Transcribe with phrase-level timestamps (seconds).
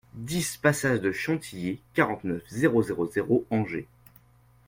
[0.15, 3.87] dix pASSAGE DE CHANTILLY, quarante-neuf, zéro zéro zéro, Angers